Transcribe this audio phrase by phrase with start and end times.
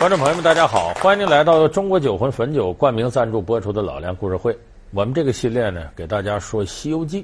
[0.00, 4.50] 观众朋友们，大家好，欢迎您来到中国酒魂汾酒冠名赞助播出的《老梁故事会》。
[4.92, 7.22] 我们这个系列呢，给大家说《西游记》。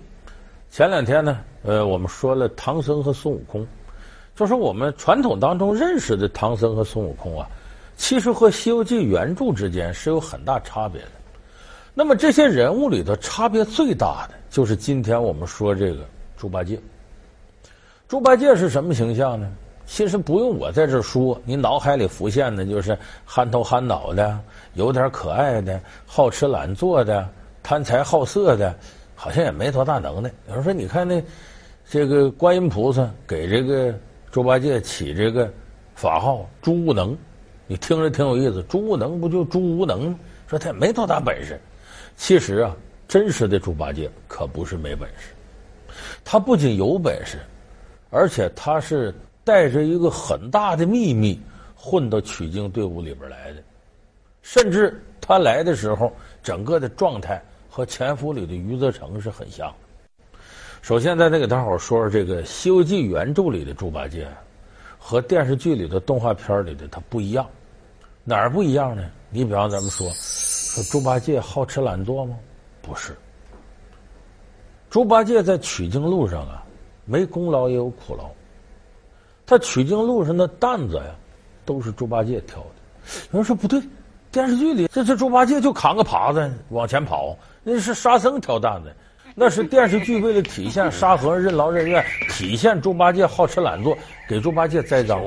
[0.71, 3.67] 前两天呢，呃，我们说了唐僧和孙悟空，
[4.35, 7.49] 就是我们传统当中认识的唐僧和孙悟空啊，
[7.97, 11.09] 其实和《西游记》原著之间是有很大差别的。
[11.95, 16.05] 那么这些人物里头差别最大的，就是今天我们说这个
[16.37, 16.79] 猪八戒。
[18.07, 19.51] 猪八戒是什么形象呢？
[19.87, 24.37] 其实不用我在这说，你脑海里浮现的就是憨头憨脑的，
[24.75, 27.27] 有点可爱的，好吃懒做的，
[27.63, 28.77] 贪财好色的，
[29.15, 30.29] 好像也没多大能耐。
[30.49, 31.23] 有人说，你看那
[31.89, 33.95] 这个观音菩萨给这个
[34.33, 35.49] 猪八戒起这个
[35.95, 37.17] 法号“猪无能”，
[37.69, 38.61] 你听着挺有意思。
[38.65, 40.19] 猪无能不就猪无能吗？
[40.49, 41.61] 说他也没多大本事。
[42.17, 45.33] 其实啊，真实的猪八戒可不是没本事，
[46.25, 47.39] 他不仅有本事，
[48.11, 49.15] 而且他是。
[49.47, 51.41] 带着一个很大的秘密
[51.77, 53.63] 混到取经队伍里边来的，
[54.43, 59.73] 甚至他来的时候，整个的状态和前夫里的余则成是很像。
[60.83, 64.27] 首先，再得给大伙说说这个《西游记》原著里的猪八戒，
[64.99, 67.49] 和电视剧里的动画片里的他不一样，
[68.25, 69.09] 哪儿不一样呢？
[69.31, 72.37] 你比方咱们说，说猪八戒好吃懒做吗？
[72.83, 73.17] 不是，
[74.91, 76.67] 猪八戒在取经路上啊，
[77.05, 78.29] 没功劳也有苦劳。
[79.47, 81.15] 他取经路上的担子呀，
[81.65, 82.67] 都是猪八戒挑的。
[83.31, 83.81] 有人说不对，
[84.33, 88.93] 电视剧里这这猪八戒就扛个耙子往前跑，那是沙僧挑担子，
[89.37, 93.97] 那是电视剧为了体现沙和尚任劳任怨，体现猪八戒好吃懒做，
[94.29, 95.23] 给猪八戒栽赃。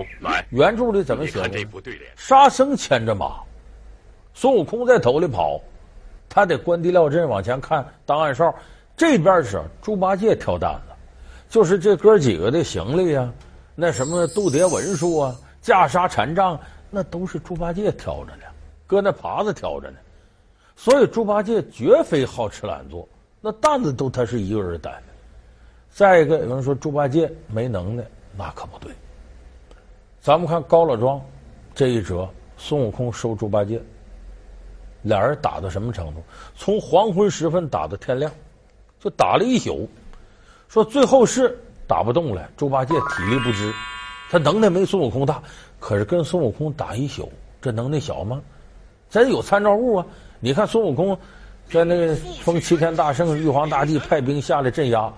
[0.50, 1.58] 原著里怎么写的？
[2.17, 3.39] 沙僧牵着马，
[4.33, 5.61] 孙悟空在头里跑，
[6.28, 8.54] 他得关帝庙镇往前看当暗哨。
[8.98, 10.94] 这边是猪八戒挑担子，
[11.50, 13.31] 就是这哥几个的行李呀。
[13.81, 18.44] 那什么度牒文书啊，袈裟禅杖，那都是猪八戒挑着呢，
[18.86, 19.97] 搁那耙子挑着呢。
[20.75, 23.08] 所以猪八戒绝非好吃懒做，
[23.39, 24.93] 那担子都他是一个人担。
[25.89, 28.04] 再一个，有人说猪八戒没能耐，
[28.36, 28.92] 那可不对。
[30.20, 31.21] 咱们看高老庄
[31.73, 32.27] 这一折，
[32.58, 33.81] 孙悟空收猪八戒，
[35.04, 36.21] 俩人打到什么程度？
[36.54, 38.30] 从黄昏时分打到天亮，
[38.99, 39.89] 就打了一宿。
[40.67, 41.58] 说最后是。
[41.89, 43.73] 打不动了，猪八戒体力不支，
[44.30, 45.42] 他能耐没孙悟空大，
[45.80, 48.39] 可是跟孙悟空打一宿，这能耐小吗？
[49.10, 50.05] 咱有参照物啊！
[50.39, 51.17] 你看孙悟空
[51.67, 55.11] 在那个封齐天大圣，玉皇大帝派兵下来镇压，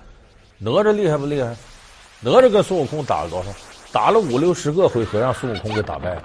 [0.58, 1.54] 哪吒厉害不厉害？
[2.22, 3.50] 哪吒跟孙悟空打了多少？
[3.92, 6.24] 打了五六十个回合，让孙悟空给打败了。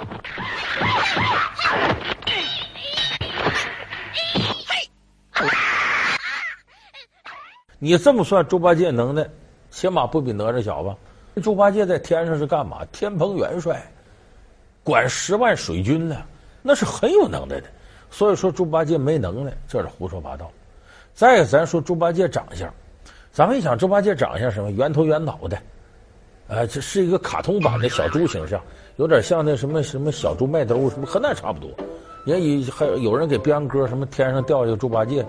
[7.80, 9.28] 你这么算，猪八戒能耐？
[9.76, 10.96] 起码不比哪吒小吧？
[11.42, 12.82] 猪八戒在天上是干嘛？
[12.92, 13.86] 天蓬元帅，
[14.82, 16.16] 管十万水军呢，
[16.62, 17.66] 那是很有能耐的。
[18.10, 20.50] 所以说猪八戒没能耐，这是胡说八道。
[21.12, 22.72] 再咱说猪八戒长相，
[23.30, 24.70] 咱们一想猪八戒长相什么？
[24.70, 25.58] 圆头圆脑的，
[26.48, 28.58] 呃，这是一个卡通版的小猪形象，
[28.96, 31.70] 有点像那什么什么小猪麦兜什么和那差不多。
[32.26, 35.24] 也以还有人给编歌，什么天上掉下猪八戒。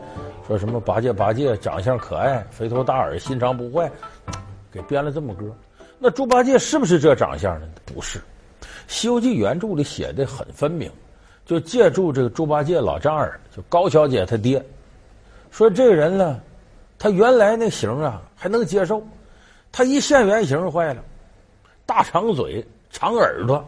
[0.48, 3.92] 说什么八戒八戒长相可爱，肥头大耳，心肠不坏，
[4.72, 5.46] 给编了这么歌。
[6.00, 7.68] 那猪八戒是不是这长相呢？
[7.86, 8.18] 不是，
[8.88, 10.90] 《西游记》原著里写的很分明，
[11.46, 14.64] 就借助这个猪八戒老丈人，就高小姐他爹，
[15.52, 16.40] 说这个人呢，
[16.98, 19.04] 他原来那型啊还能接受，
[19.72, 21.04] 他一现原形坏了，
[21.86, 23.64] 大长嘴、长耳朵，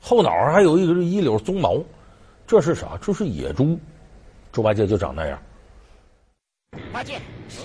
[0.00, 1.76] 后脑上还有一个一绺鬃毛，
[2.50, 2.98] 这是啥？
[3.00, 3.78] 这是野猪。
[4.50, 5.40] 猪八戒就长那样。
[6.92, 7.20] 八戒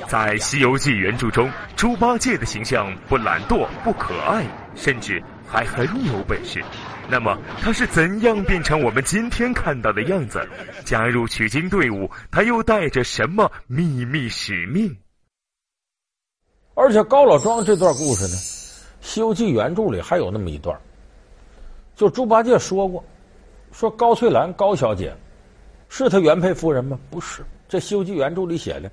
[0.07, 6.63] 在《西游记》原著中，猪八戒的形象不懒惰、不可爱，甚至还很有本事。
[7.09, 10.47] 那么，他是怎样变成我们今天看到的样子？
[10.85, 14.96] 加入取经队伍，他又带着什么秘密使命？
[16.75, 18.35] 而且高老庄这段故事呢，
[19.02, 20.79] 《西游记》原著里还有那么一段，
[21.96, 23.03] 就猪八戒说过，
[23.76, 25.14] 说高翠兰高小姐
[25.90, 26.98] 是她原配夫人吗？
[27.10, 27.44] 不是。
[27.68, 28.90] 这《西游记》原著里写的，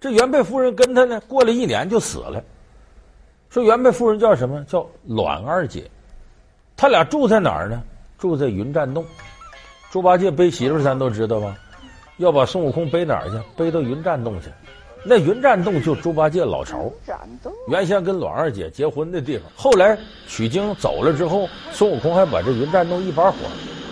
[0.00, 2.42] 这原配夫人跟他呢过了一年就死了。
[3.50, 4.64] 说原配夫人叫什么？
[4.64, 5.84] 叫阮二姐。
[6.74, 7.82] 他俩住在哪儿呢？
[8.16, 9.04] 住在云栈洞。
[9.90, 11.54] 猪八戒背媳妇，咱都知道吧？
[12.16, 13.36] 要把孙悟空背哪儿去？
[13.56, 14.48] 背到云栈洞去。
[15.04, 16.90] 那云栈洞就猪八戒老巢，
[17.68, 19.50] 原先跟阮二姐结婚的地方。
[19.54, 19.98] 后来
[20.28, 23.36] 取经走了之后，孙悟空还把这云栈洞一把火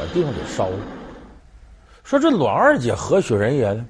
[0.00, 0.78] 把地方给烧了。
[2.02, 3.84] 说这栾二姐何许人也呢？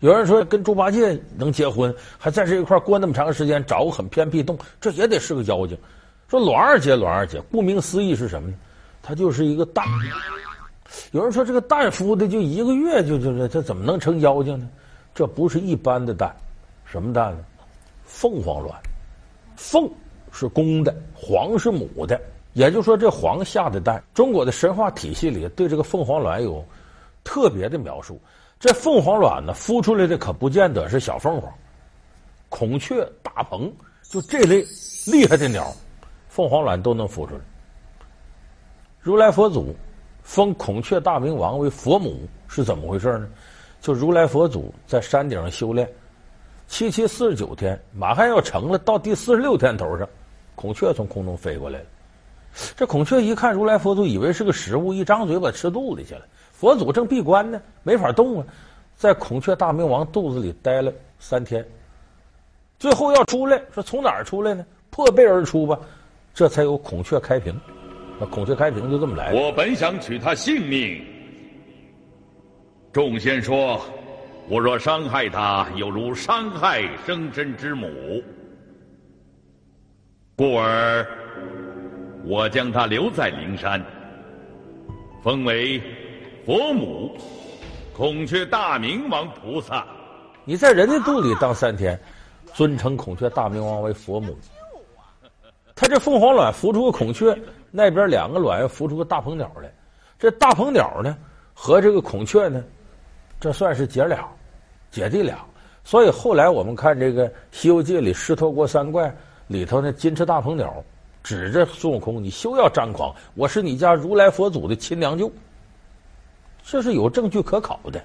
[0.00, 5.76] 有人说跟猪八戒能结婚，还在这一块过那么长时间，找个很偏僻洞，这也得是个妖精。
[6.28, 8.54] 说栾二姐，栾二姐，顾名思义是什么呢？
[9.02, 9.86] 它就是一个蛋。
[11.12, 14.68] 有人说这个蛋孵的就一个月就就这，这怎么能成妖精呢？
[15.14, 16.34] 这不是一般的蛋，
[16.84, 17.44] 什么蛋呢？
[18.04, 18.74] 凤凰卵。
[19.56, 19.90] 凤
[20.30, 22.20] 是公的，凰是母的。
[22.56, 26.64] 也就是说，这凰下的蛋，中国的神话体系里对这个凤凰卵有
[27.22, 28.18] 特别的描述。
[28.58, 31.52] 这凤凰卵呢，孵出来的可不见得是小凤凰，
[32.48, 33.70] 孔雀、大鹏，
[34.04, 34.66] 就这类
[35.06, 35.70] 厉害的鸟，
[36.30, 37.40] 凤凰卵都能孵出来。
[39.00, 39.76] 如来佛祖
[40.22, 43.28] 封孔雀大明王为佛母是怎么回事呢？
[43.82, 45.86] 就如来佛祖在山顶上修炼，
[46.68, 50.08] 七七四十九天，马上要成了，到第四十六天头上，
[50.54, 51.84] 孔雀从空中飞过来了。
[52.76, 56.22] 这孔雀一看如来佛祖，以为是个食物，一张嘴把吃肚里去了。
[56.52, 58.46] 佛祖正闭关呢，没法动啊，
[58.96, 61.64] 在孔雀大明王肚子里待了三天，
[62.78, 64.64] 最后要出来，说从哪儿出来呢？
[64.88, 65.78] 破背而出吧，
[66.32, 67.54] 这才有孔雀开屏。
[68.18, 69.34] 那孔雀开屏就这么来。
[69.34, 71.04] 我本想取他性命，
[72.90, 73.78] 众仙说，
[74.48, 77.88] 我若伤害他，有如伤害生身之母，
[80.34, 81.06] 故而
[82.26, 83.80] 我将他留在灵山，
[85.22, 85.80] 封为。
[86.44, 87.10] 佛母，
[87.92, 89.84] 孔雀大明王菩萨，
[90.44, 91.98] 你在人家肚里当三天，
[92.54, 94.38] 尊称孔雀大明王为佛母。
[95.74, 97.36] 他这凤凰卵孵出个孔雀，
[97.72, 99.68] 那边两个卵孵出个大鹏鸟来。
[100.20, 101.16] 这大鹏鸟呢，
[101.52, 102.62] 和这个孔雀呢，
[103.40, 104.24] 这算是姐俩，
[104.88, 105.38] 姐弟俩。
[105.82, 109.12] 所以后来我们看这个《西游记》里狮驼国三怪
[109.48, 110.72] 里头那金翅大鹏鸟，
[111.26, 115.28] 指着孙悟空：“你休要张狂，我是你家如来佛祖的亲娘舅。”
[116.62, 118.00] 这是有证据可考的，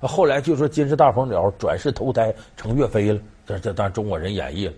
[0.00, 4.72] 后来就说金翅大鹏鸟转世投胎成岳飞了，这这当中国人演绎了。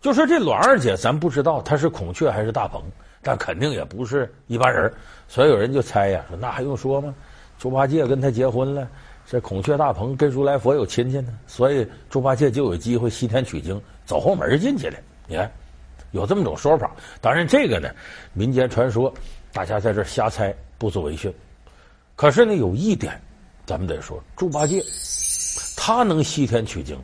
[0.00, 2.82] 就说这栾二姐，咱不知道她是孔雀还是大鹏，
[3.22, 4.92] 但肯定也不是一般人，
[5.28, 7.14] 所以有人就猜呀，说那还用说吗？
[7.56, 8.88] 猪八戒跟他结婚了，
[9.24, 14.96] 这孔雀大鹏跟如来佛有亲戚呢，所以猪八戒就有机会西天取经，走后门进去了。
[15.28, 15.48] 你看，
[16.14, 16.90] 有这么种说法。
[17.20, 17.90] 当然，这个呢，
[18.32, 19.12] 民间传说，
[19.52, 21.32] 大家在这瞎猜，不足为训。
[22.14, 23.20] 可是呢，有一点，
[23.66, 24.80] 咱们得说，猪八戒
[25.76, 26.96] 他能西天取经，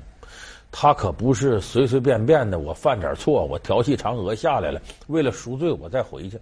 [0.71, 2.61] 他可不是随随便便的。
[2.61, 6.41] 我犯点错，我调戏嫦娥下来了，为了赎罪，我再回去。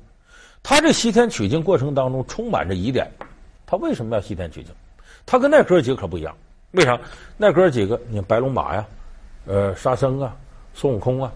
[0.63, 3.11] 他这西天取经过程当中充满着疑点。
[3.65, 4.71] 他为什么要西天取经？
[5.25, 6.37] 他跟那哥几个可不一样。
[6.73, 7.01] 为啥？
[7.39, 8.87] 那哥几个，你白龙马呀，
[9.47, 10.37] 呃，沙僧啊，
[10.75, 11.33] 孙悟空啊，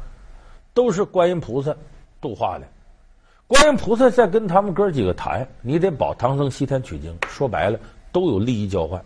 [0.75, 1.75] 都是观音菩萨
[2.21, 2.67] 度化的。
[3.47, 7.15] 观音菩萨在跟他们哥几个谈，你得保唐僧西天取经。
[7.29, 7.79] 说白了，
[8.11, 9.03] 都有利益交换。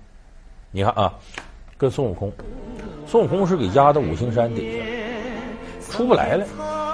[0.70, 1.12] 你看啊，
[1.76, 2.32] 跟孙悟空，
[3.06, 4.84] 孙悟空是给压到五行山底下，
[5.90, 6.46] 出不来了。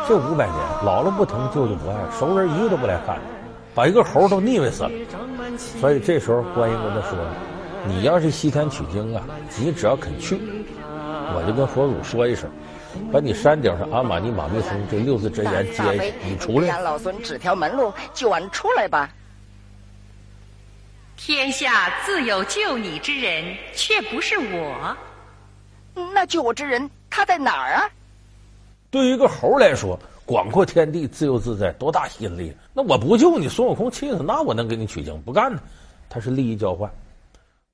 [0.09, 3.19] 这五百年，姥姥不疼，舅舅不爱，熟人一个都不来看，
[3.75, 4.91] 把一个猴都腻歪死了。
[5.81, 7.19] 所以这时候，观音跟他说
[7.87, 9.23] ：“你要是西天取经啊，
[9.59, 10.41] 你只要肯去，
[11.35, 12.49] 我就跟佛祖说一声。”
[13.12, 15.93] 把你山顶上阿玛尼玛密松这六字真言接下，
[16.27, 16.81] 你出来。
[16.81, 19.11] 老孙指条门路，就俺出来吧。
[21.17, 23.44] 天下自有救你之人，
[23.75, 24.97] 却不是我。
[26.12, 27.89] 那救我之人他在哪儿啊？
[28.91, 32.55] 对于一个猴来说，广阔天地，自由自在，多大吸引力？
[32.73, 35.21] 那我不救你，孙悟空气死，那我能给你取经？
[35.23, 35.61] 不干呢，
[36.09, 36.90] 他是利益交换。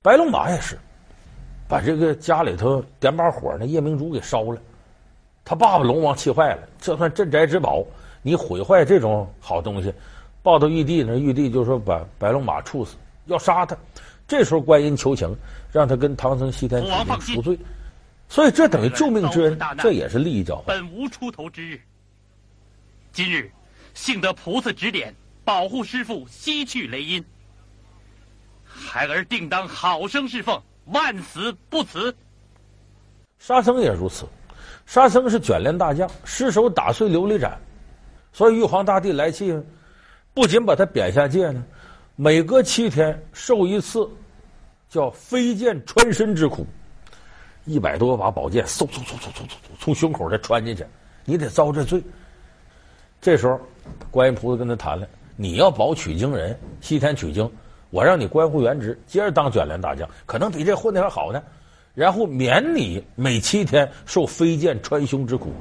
[0.01, 0.77] 白龙马也是，
[1.67, 4.61] 把这个家里头点把火，那夜明珠给烧了。
[5.49, 7.83] 他爸爸龙王气坏了，这算镇宅之宝，
[8.21, 9.91] 你毁坏这种好东西，
[10.43, 13.75] 抱到玉帝那，玉帝就说把白龙马处死，要杀他。
[14.27, 15.35] 这时候观音求情，
[15.71, 17.57] 让他跟唐僧西天取经赎罪，
[18.27, 20.65] 所以这等于救命之恩，这也是利益交换。
[20.67, 21.81] 本无出头之日，
[23.11, 23.51] 今日
[23.95, 27.25] 幸得菩萨指点，保护师傅西去雷音，
[28.67, 32.15] 孩儿定当好生侍奉，万死不辞。
[33.39, 34.27] 沙僧也如此。
[34.89, 37.55] 沙僧是卷帘大将，失手打碎琉璃盏，
[38.33, 39.55] 所以玉皇大帝来气，
[40.33, 41.63] 不仅把他贬下界呢，
[42.15, 44.09] 每隔七天受一次
[44.89, 46.65] 叫飞剑穿身之苦，
[47.65, 50.83] 一百多把宝剑嗖嗖嗖嗖嗖嗖从胸口再穿进去，
[51.23, 52.01] 你得遭这罪。
[53.21, 53.59] 这时候，
[54.09, 57.47] 观音菩萨跟他谈了：你要保取经人，西天取经，
[57.91, 61.39] 我让你官复原职，接着当卷帘大将，可能比这混的还好呢。
[61.93, 65.51] 然后免你每七天受飞剑穿胸之苦，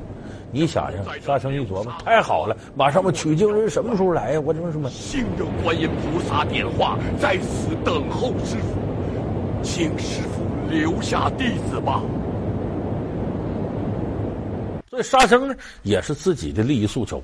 [0.53, 4.41] 你想想，沙僧一琢磨，太好了，马上我取经人什么时候来呀？
[4.41, 4.89] 我这什么？
[4.91, 12.03] 幸得观音菩萨点化，在此等候师傅，请师傅留下弟子吧。
[14.89, 17.23] 所以沙僧呢，也是自己的利益诉求，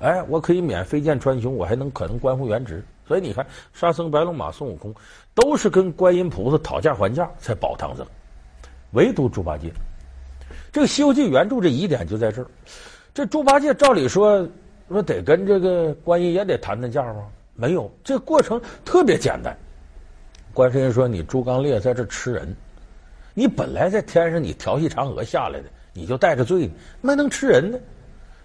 [0.00, 2.84] 哎，我可以免飞剑穿胸，我还能可能官复原职。
[3.06, 4.94] 所以你看，沙僧、白龙马、孙悟空
[5.34, 8.06] 都是跟观音菩萨讨价还价才保唐僧，
[8.92, 9.72] 唯独猪八戒，
[10.72, 12.46] 这个《西游记》原著这疑点就在这儿。
[13.14, 14.48] 这猪八戒照理说
[14.88, 17.26] 说得跟这个观音也得谈谈价吗？
[17.54, 19.56] 没有，这过程特别简单。
[20.52, 22.56] 观世音说：“你猪刚鬣在这吃人，
[23.34, 27.78] 你本来在天上，你调戏嫦娥下来的，你就带着罪呢，那能吃人呢？”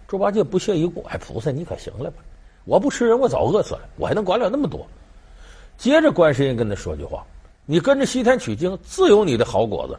[0.08, 2.18] 猪八戒不屑一顾：“哎，菩萨你可行了吧？”
[2.66, 4.86] 我不吃人，我早饿死了，我还能管了那么多？
[5.78, 7.25] 接着，观世音跟他说句话
[7.66, 9.98] ：“你跟着西天取经，自有你的好果子。”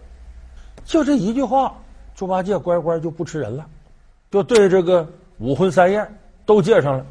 [0.87, 1.77] 就这一句话，
[2.15, 3.67] 猪八戒乖乖就不吃人了，
[4.31, 5.07] 就对这个
[5.39, 7.05] 五荤三宴都戒上了。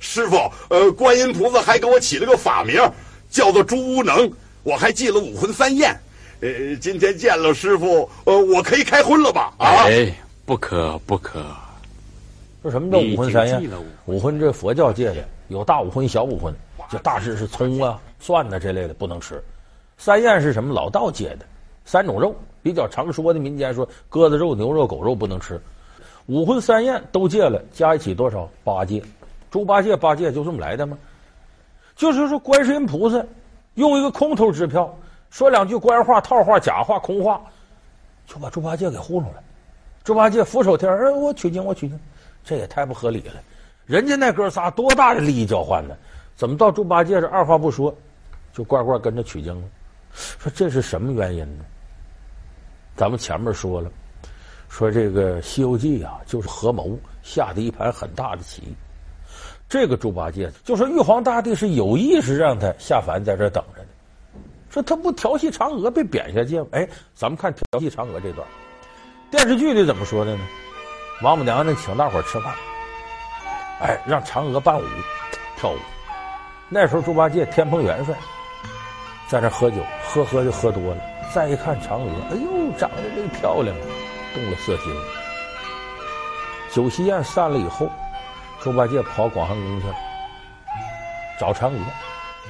[0.00, 0.36] 师傅，
[0.68, 2.80] 呃，观音菩萨还给我起了个法名，
[3.30, 4.30] 叫做猪无能，
[4.62, 5.94] 我还戒了五荤三宴。
[6.40, 9.52] 呃，今天见了师傅，呃，我可以开荤了吧？
[9.58, 10.12] 啊，哎，
[10.44, 11.44] 不可不可。
[12.62, 13.70] 说什么叫五荤三宴？
[14.06, 15.16] 五荤这佛教界的
[15.48, 16.52] 有大五荤、小五荤，
[16.90, 19.42] 就大致是葱啊、蒜呐、啊、这类的不能吃。
[19.98, 20.74] 三宴是什么？
[20.74, 21.46] 老道戒的
[21.84, 22.34] 三种肉，
[22.64, 25.60] 比较常说的民间说鸽子肉、牛肉、狗肉不能吃。
[26.24, 28.48] 五荤三宴都戒了，加一起多少？
[28.64, 29.02] 八戒。
[29.50, 30.96] 猪八戒八戒就这么来的吗？
[31.94, 33.22] 就是说，观世音菩萨
[33.74, 37.38] 用一个空头支票，说两句官话、套话、假话、空话，
[38.26, 39.42] 就把猪八戒给糊弄了。
[40.02, 42.00] 猪八戒俯首帖耳，我取经，我取经。
[42.42, 43.34] 这也太不合理了，
[43.84, 45.94] 人家那哥仨多大的利益交换呢？
[46.34, 47.94] 怎么到猪八戒这二话不说，
[48.54, 49.68] 就乖乖跟着取经了？
[50.14, 51.64] 说这是什么原因呢？
[52.96, 53.90] 咱们前面说了，
[54.68, 58.62] 说这个《西游记》啊，就是合谋下的一盘很大的棋。
[59.68, 63.88] 这个猪八戒就说玉皇大帝是有意识让他下凡在这等着的，
[64.70, 66.68] 说他不调戏嫦娥被贬下界吗？
[66.72, 68.46] 哎，咱们看调戏嫦娥这段，
[69.30, 70.46] 电视剧里怎么说的呢？
[71.22, 72.54] 王母娘娘请大伙吃饭，
[73.80, 74.84] 哎，让嫦娥伴舞
[75.56, 75.78] 跳舞。
[76.68, 78.14] 那时候猪八戒天蓬元帅
[79.28, 81.13] 在那喝酒，喝喝就喝多了。
[81.34, 83.74] 再一看嫦娥，哎呦，长得这个漂亮，
[84.32, 84.94] 动了色心。
[86.72, 87.90] 酒席宴散了以后，
[88.60, 89.94] 猪八戒跑广寒宫去了，
[91.40, 91.80] 找嫦娥，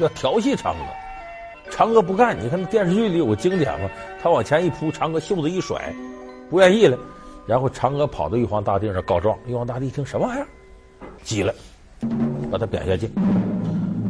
[0.01, 1.71] 要调戏嫦娥。
[1.71, 3.89] 嫦娥不干，你看那电视剧里有个经典嘛，
[4.23, 5.91] 他往前一扑，嫦娥袖子一甩，
[6.51, 6.99] 不愿意了。
[7.47, 10.47] 然后嫦娥跑到玉皇大帝那告状，玉皇大帝一听什么玩意儿，
[11.23, 11.55] 急了，
[12.53, 13.09] 把他贬下界，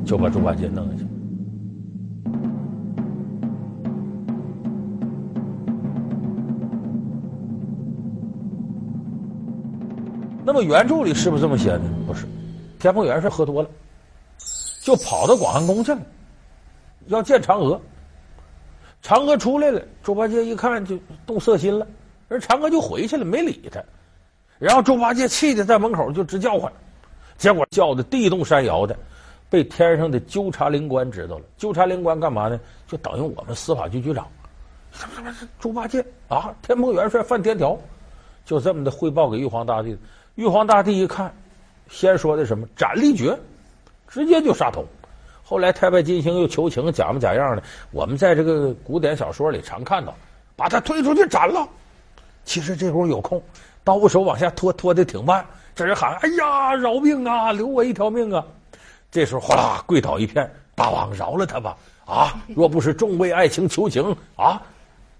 [0.04, 1.13] 就把猪八戒弄下去。
[10.46, 11.80] 那么原著里是不是这么写的？
[12.06, 12.26] 不是，
[12.78, 13.68] 天蓬元帅喝多了，
[14.82, 16.00] 就跑到广寒宫去了，
[17.06, 17.80] 要见嫦娥。
[19.02, 21.86] 嫦娥出来了，猪八戒一看就动色心了。
[22.28, 23.82] 人嫦娥就回去了，没理他。
[24.58, 26.70] 然后猪八戒气的在门口就直叫唤，
[27.38, 28.94] 结果叫的地动山摇的，
[29.48, 31.44] 被天上的纠察灵官知道了。
[31.56, 32.60] 纠察灵官干嘛呢？
[32.86, 34.26] 就等于我们司法局局长。
[34.92, 35.34] 什么什么？
[35.58, 36.54] 猪八戒啊！
[36.60, 37.78] 天蓬元帅犯天条，
[38.44, 39.96] 就这么的汇报给玉皇大帝。
[40.36, 41.32] 玉皇大帝一看，
[41.88, 43.38] 先说的什么斩立决，
[44.08, 44.84] 直接就杀头。
[45.44, 47.62] 后来太白金星又求情，假模假样的。
[47.92, 50.12] 我们在这个古典小说里常看到，
[50.56, 51.68] 把他推出去斩了。
[52.44, 53.40] 其实这功夫有空，
[53.84, 55.44] 刀手往下拖，拖的挺慢。
[55.72, 58.44] 这人喊：“哎呀，饶命啊，留我一条命啊！”
[59.12, 61.76] 这时候哗啦跪倒一片，大王饶了他吧！
[62.04, 64.04] 啊，若不是众位爱卿求情
[64.36, 64.60] 啊，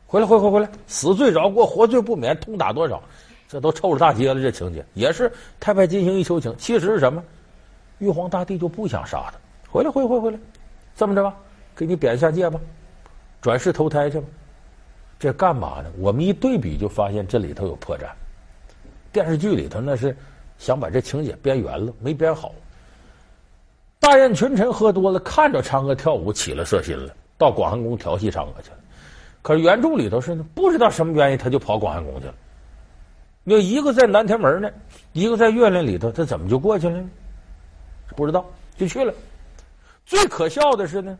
[0.06, 3.00] 回来，回回回来，死罪饶过，活罪不免，痛打多少？
[3.48, 4.40] 这都臭了大街了。
[4.40, 7.22] 这情节也是太白金星一求情，其实是什么？
[7.98, 9.34] 玉皇大帝就不想杀他。
[9.70, 10.38] 回来，回回回来，
[10.96, 11.34] 这么着吧，
[11.76, 12.60] 给你贬下界吧，
[13.40, 14.26] 转世投胎去吧。
[15.18, 15.90] 这干嘛呢？
[15.98, 18.02] 我们一对比就发现这里头有破绽。
[19.12, 20.14] 电视剧里头那是
[20.58, 22.52] 想把这情节编圆了，没编好。
[24.00, 28.76] 大宴群臣喝多了，看着嫦娥跳舞起了色心了，到广寒宫调戏嫦娥去了。
[29.40, 32.34] 可是原著里头是呢，不知道什么原因，他就跑广寒宫去了。
[33.44, 34.70] 有一个在南天门呢，
[35.12, 37.08] 一个在月亮里头，他怎么就过去了呢？
[38.16, 38.44] 不知道
[38.76, 39.12] 就去了。
[40.04, 41.18] 最可笑的是呢。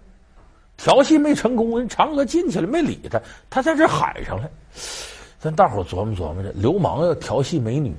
[0.76, 4.50] 调戏没成功，人嫦娥进去了，没理他，他在这喊上了。
[5.38, 7.94] 咱大伙琢磨琢磨着，流氓要调戏美女，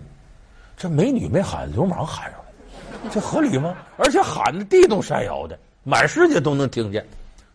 [0.75, 3.73] 这美女没喊，流氓喊上了，这合理吗？
[3.95, 7.05] 而且喊的地动山摇的，满世界都能听见。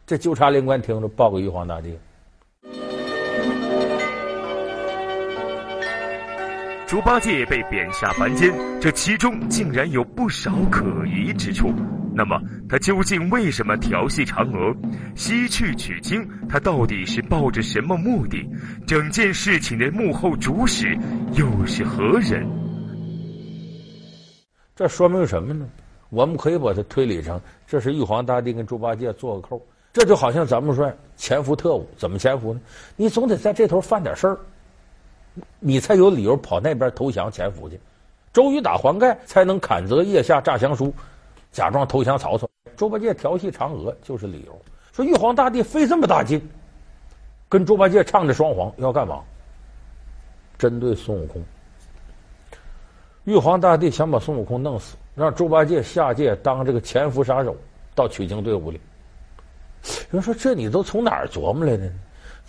[0.06, 1.94] 这纠察灵官听着，报给玉皇大帝。
[6.90, 11.72] 猪八戒被贬下凡间，这其中竟然有不少可疑之处。
[12.12, 12.36] 那么
[12.68, 14.74] 他究竟为什么调戏嫦娥，
[15.14, 16.28] 西去取经？
[16.48, 18.44] 他到底是抱着什么目的？
[18.88, 20.98] 整件事情的幕后主使
[21.34, 22.44] 又是何人？
[24.74, 25.64] 这说明什么呢？
[26.08, 29.64] 我们可以把它推理成，这是玉皇大帝跟猪八戒做个扣。
[29.92, 32.60] 这就好像咱们说潜伏特务，怎么潜伏呢？
[32.96, 34.36] 你总得在这头犯点事儿，
[35.58, 37.78] 你才有理由跑那边投降潜伏去。
[38.32, 40.92] 周瑜打黄盖，才能砍责腋下诈降书，
[41.52, 42.48] 假装投降曹操。
[42.76, 44.60] 猪八戒调戏嫦娥就是理由。
[44.92, 46.40] 说玉皇大帝费这么大劲，
[47.48, 49.20] 跟猪八戒唱着双簧要干嘛？
[50.58, 51.42] 针对孙悟空。
[53.24, 54.96] 玉皇大帝想把孙悟空弄死。
[55.16, 57.54] 让猪八戒下界当这个潜伏杀手，
[57.94, 58.80] 到取经队伍里。
[60.10, 61.92] 有人说：“这你都从哪儿琢磨来的呢？”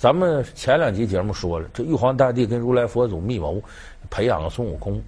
[0.02, 3.62] 咱们前两集节目说了，这玉皇大帝跟如来佛祖密谋，
[4.10, 5.00] 培养了孙悟空，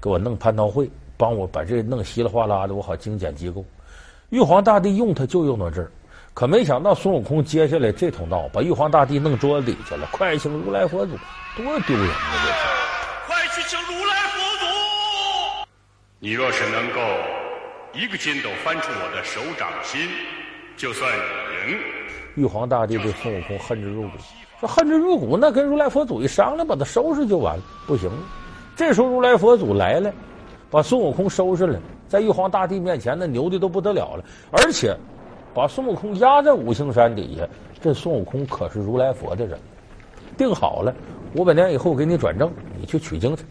[0.00, 3.62] 给我弄蟠桃会，帮我把这弄稀里哗啦的，我好精简机构。
[4.30, 5.92] 玉皇大帝用他就用到这儿，
[6.32, 10.08] 可没想到孙悟空接下来这通道，把玉皇大帝弄桌子底下了。
[10.12, 11.12] 快请如来佛祖，
[11.54, 12.32] 多丢人啊！
[12.46, 13.26] 这是。
[13.26, 15.66] 快去请如来佛祖。
[16.20, 17.00] 你若是能够
[17.92, 20.08] 一个筋斗翻出我的手掌心，
[20.74, 21.78] 就算你赢。
[22.38, 24.10] 玉皇大帝对孙悟空恨之入骨，
[24.60, 27.62] 说恨之入骨，那跟如来佛祖一商量，把他收拾就完了。
[27.84, 28.08] 不行，
[28.76, 30.12] 这时候如来佛祖来了，
[30.70, 34.96] 把孙悟空收拾了，在玉皇大帝面前那牛的都不得了了，而且
[35.52, 37.46] 把孙悟空压在五行山底下。
[37.80, 39.58] 这孙悟空可是如来佛的人，
[40.36, 40.94] 定好了，
[41.34, 43.42] 五百年以后给你转正，你去取经去。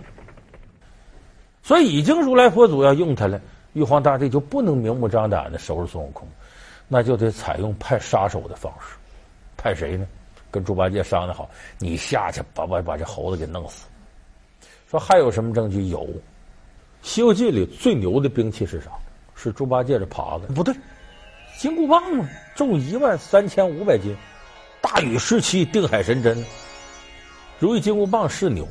[1.61, 3.39] 所以，已经如来佛祖要用他了，
[3.73, 6.25] 玉皇大帝就不能明目张胆的收拾孙悟空，
[6.87, 8.95] 那就得采用派杀手的方式。
[9.55, 10.07] 派谁呢？
[10.49, 13.85] 跟猪八戒商量好，你下去把把把这猴子给弄死。
[14.89, 15.83] 说还有什么证据？
[15.87, 15.99] 有，
[17.01, 18.91] 《西游记》里最牛的兵器是啥？
[19.35, 20.53] 是猪八戒的耙子。
[20.53, 20.73] 不对，
[21.57, 24.15] 金箍棒啊，重一万三千五百斤，
[24.81, 26.43] 大禹时期定海神针。
[27.59, 28.67] 如意金箍棒是牛，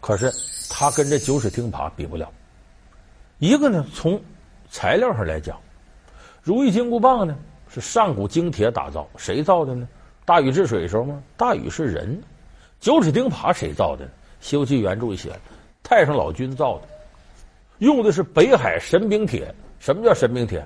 [0.00, 0.32] 可是。
[0.76, 2.32] 他跟这九齿钉耙比不了。
[3.38, 4.20] 一个呢，从
[4.68, 5.56] 材料上来讲，
[6.44, 7.34] 如意金箍棒呢
[7.68, 9.88] 是上古精铁打造，谁造的呢？
[10.26, 11.20] 大禹治水时候吗？
[11.38, 12.22] 大禹是人。
[12.80, 14.04] 九齿钉耙谁造的？
[14.40, 15.32] 《西游记》原著写，
[15.82, 16.82] 太上老君造的，
[17.78, 19.52] 用的是北海神兵铁。
[19.78, 20.62] 什么叫神兵铁？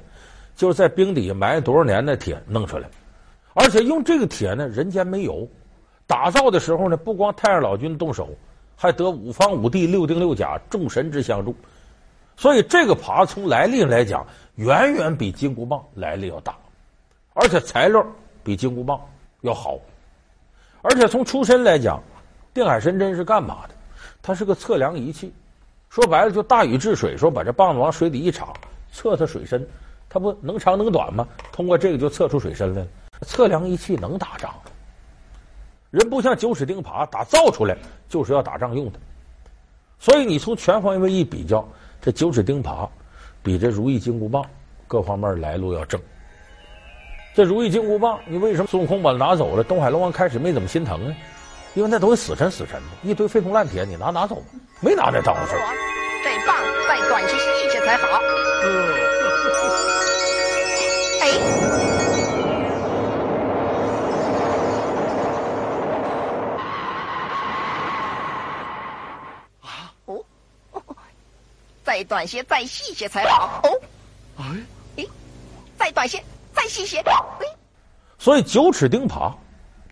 [0.56, 2.88] 就是在冰底下埋多少年的铁弄出来，
[3.54, 5.48] 而且用这个铁呢，人间没有。
[6.08, 8.28] 打造的时候呢，不光太上老君动手。
[8.80, 11.52] 还得五方五帝六丁六甲众神之相助，
[12.36, 14.24] 所以这个耙从来历来讲，
[14.58, 16.52] 远远比金箍棒来历要大，
[17.34, 18.04] 而且材料
[18.42, 19.00] 比金箍棒
[19.42, 19.78] 要好，
[20.82, 22.02] 而且从出身来讲，
[22.52, 23.74] 定海神针是干嘛的？
[24.20, 25.32] 它是个测量仪器，
[25.88, 28.52] 说白了就大禹治水，说把这棒子往水底一插，
[28.90, 29.64] 测测水深，
[30.08, 31.28] 它不能长能短吗？
[31.52, 32.88] 通过这个就测出水深来了。
[33.22, 34.52] 测量仪器能打仗。
[35.92, 38.98] 人不像九齿钉耙打造出来就是要打仗用的，
[40.00, 41.64] 所以你从全方位一比较，
[42.02, 42.88] 这九齿钉耙
[43.42, 44.44] 比这如意金箍棒
[44.86, 46.00] 各方面来路要正。
[47.34, 49.62] 这如意金箍棒，你为什么孙悟空把它拿走了？
[49.62, 51.16] 东海龙王开始没怎么心疼呢？
[51.74, 54.46] 因为那都是死沉死沉的，一堆废铜烂铁，你拿拿走吧
[54.80, 55.52] 没拿这当回事。
[56.24, 56.56] 这棒
[56.88, 58.20] 再短些细些才好。
[58.64, 59.07] 嗯。
[71.98, 73.60] 再短些，再细些才好。
[74.36, 74.44] 哦，
[74.96, 75.04] 哎，
[75.76, 76.98] 再短些，再细些。
[76.98, 77.46] 哎，
[78.18, 79.34] 所以九齿钉耙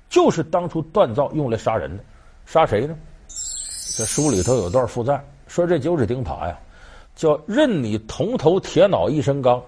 [0.09, 2.05] 就是当初锻造用来杀人的，
[2.47, 2.97] 杀谁呢？
[3.97, 6.57] 这书里头有段附赞，说这九齿钉耙呀，
[7.17, 9.61] 叫任你铜头铁脑一身钢，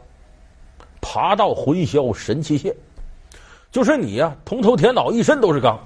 [1.01, 2.72] 耙到魂消神气泄。
[3.72, 5.77] 就是你呀，铜头铁脑一身都是钢，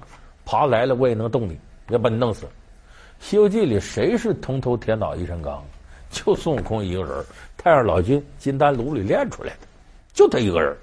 [0.44, 2.44] 耙来了我也能动你，要把你弄死。
[3.20, 5.64] 《西游记》里谁是铜头铁脑一身钢？
[6.12, 7.24] 就孙悟空一个人，
[7.56, 9.66] 太上老君金丹炉里炼出来的，
[10.12, 10.76] 就他一个人。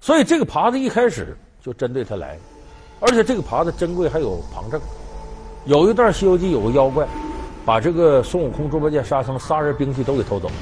[0.00, 2.38] 所以这个耙子一开始就针对他来，
[3.00, 4.78] 而且这个耙子珍贵还有旁证。
[5.64, 7.06] 有一段《西游记》有个妖怪，
[7.64, 10.54] 把这个孙悟空、猪八戒、沙僧仨人兵器都给偷走了，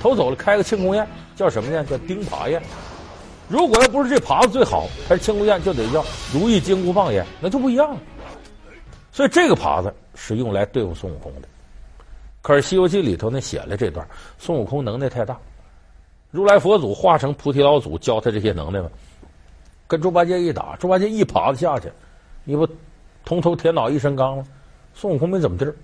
[0.00, 1.84] 偷走了开个庆功宴，叫什么呢？
[1.84, 2.62] 叫钉耙宴。
[3.48, 8.00] 如果要不是这耙子最好，他庆功宴就得叫如意金箍棒宴，那就不一样了。
[9.12, 11.48] 所以这个耙子是用来对付孙悟空的。
[12.46, 14.06] 可是《西游记》里头呢写了这段，
[14.38, 15.36] 孙悟空能耐太大，
[16.30, 18.88] 如来佛祖化成菩提老祖教他这些能耐嘛，
[19.88, 21.90] 跟猪八戒一打，猪八戒一耙子下去，
[22.44, 22.64] 你不
[23.24, 24.46] 铜头铁脑一身钢吗？
[24.94, 25.74] 孙悟空没怎么地儿，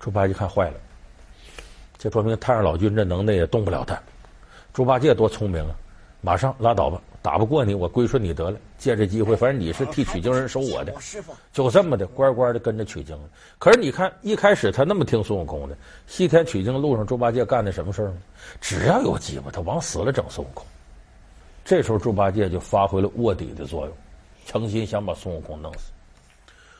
[0.00, 0.74] 猪八戒看坏了，
[1.96, 3.98] 这说明太上老君这能耐也动不了他。
[4.74, 5.74] 猪八戒多聪明啊，
[6.24, 8.56] 马上拉倒吧，打不过你，我归顺你得了。
[8.78, 10.94] 借这机会，反正你是替取经人收我的，
[11.52, 13.24] 就这么的乖乖的跟着取经了。
[13.58, 18.16] 可是你看，一开始他那么听孙悟空的，西天取经路上，猪八戒干的什么事儿呢？
[18.60, 20.64] 只要有机会，他往死了整孙悟空。
[21.64, 23.92] 这时候，猪八戒就发挥了卧底的作用，
[24.46, 25.90] 诚心想把孙悟空弄死。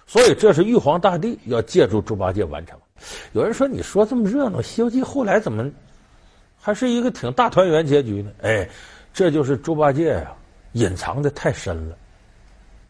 [0.07, 2.79] 所以，这是玉皇大帝要借助猪八戒完成。
[3.33, 5.69] 有人说：“你说这么热闹，《西游记》后来怎么
[6.61, 8.69] 还是一个挺大团圆结局呢？”哎。
[9.13, 10.33] 这就是猪八戒呀，
[10.73, 11.97] 隐藏的太深了，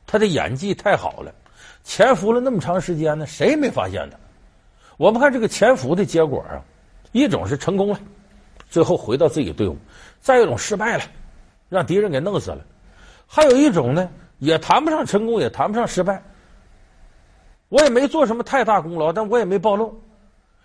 [0.06, 1.34] 他的演技太好了，
[1.82, 4.16] 潜伏了那么长时间呢，谁也没发现他。
[4.96, 6.62] 我们看这个潜伏的结果啊，
[7.10, 7.98] 一种是成功了，
[8.70, 9.74] 最后回到自己队伍；
[10.20, 11.02] 再一种失败了，
[11.68, 12.60] 让敌人给弄死了；
[13.26, 14.08] 还有一种呢，
[14.38, 16.22] 也谈不上成功，也谈不上失败。
[17.68, 19.98] 我也没做什么太大功劳，但我也没暴露，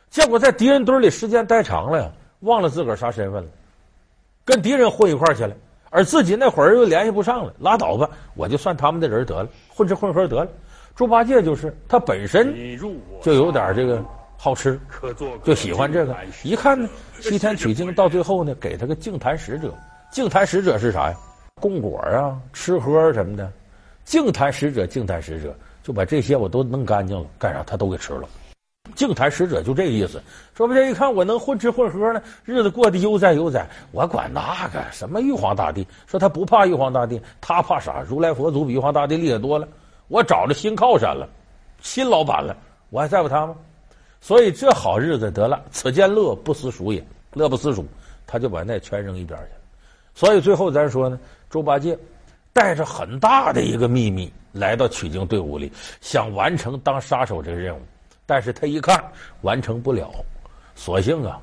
[0.10, 3.50] 结果在敌人堆里时间待长了呀，忘了自个儿啥身份了。
[4.48, 5.54] 跟敌人混一块儿去了，
[5.90, 10.48] 而自己那会儿又联系不上了，拉倒吧，我就算他们的人得了，混吃混喝得了。
[10.96, 12.56] 猪八戒就是他本身
[13.22, 14.02] 就有点这个
[14.38, 14.80] 好吃，
[15.44, 16.16] 就喜欢这个。
[16.44, 19.70] 一看呢，西天 取经到最后呢，给他个净坛使者。
[20.12, 21.18] 净坛使者是啥呀？
[21.62, 23.52] 供果啊，吃喝什么的。
[24.06, 28.22] 净坛使者，净坛使者就把这些我都弄干净了，干啥他都给吃了。
[28.96, 30.22] 净坛使者就这个意思，
[30.56, 38.04] 说不定一看我能混吃混喝呢，日子过得悠哉悠哉，我管那个什么玉皇大帝，说他不怕玉皇大帝，他怕啥？
[38.08, 39.68] 如来佛祖比玉皇大帝厉害多了，
[40.08, 41.28] 我找着新靠山了，
[41.82, 42.56] 新老板了，
[42.90, 43.56] 我还在乎他吗？
[44.20, 47.86] 所以这好日子得了，此间乐不思蜀也，乐不思蜀，
[48.26, 49.62] 他就把那全扔一边去了。
[50.16, 51.20] 所以最后咱说呢，
[51.50, 51.98] 猪八戒
[52.52, 55.72] 带着很大的一个秘密来到取经队伍里，
[56.02, 57.82] 想完成当杀手这个任务。
[58.28, 59.04] 但是他一看
[59.42, 60.14] 完成不了，
[60.76, 61.40] 索性啊，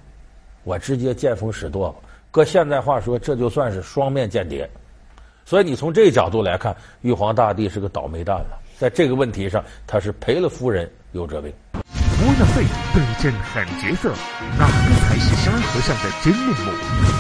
[0.63, 1.99] 我直接见风使舵吧。
[2.31, 4.69] 搁现在话说，这就算是双面间谍。
[5.47, 8.61] 所以你从这个角度来看，玉皇大帝是个倒霉蛋了。
[8.79, 11.51] 在这个问题上，他是赔了夫人又折兵。
[11.73, 14.13] 剥了废对阵狠角色，
[14.59, 16.73] 哪个才是沙和尚的真面目？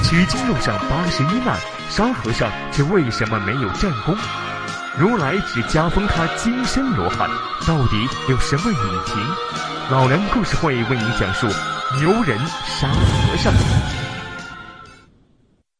[0.04, 4.14] 取经路上八十一难，沙和尚却为什么没有战功？
[4.96, 7.28] 如来只加封他金身罗汉，
[7.66, 9.16] 到底有什么隐情？
[9.90, 11.48] 老梁故事会为您讲述
[11.98, 13.52] 牛人沙和尚。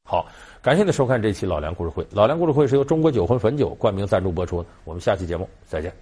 [0.05, 0.27] 好，
[0.61, 2.05] 感谢您收看这期老梁故事会。
[2.11, 4.69] 老梁故事会是由中国酒魂汾酒冠名赞助播出的。
[4.83, 5.95] 我们下期节目再见。